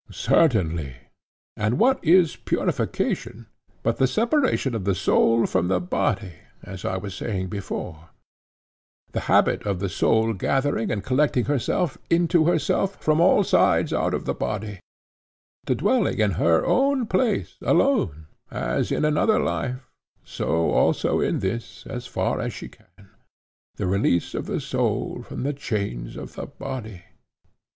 [0.09, 0.97] Certainly, replied Simmias.
[1.57, 3.45] And what is purification
[3.83, 8.09] but the separation of the soul from the body, as I was saying before;
[9.11, 14.15] the habit of the soul gathering and collecting herself into herself from all sides out
[14.15, 14.79] of the body;
[15.65, 19.87] the dwelling in her own place alone, as in another life,
[20.23, 25.53] so also in this, as far as she can;—the release of the soul from the
[25.53, 27.03] chains of the body?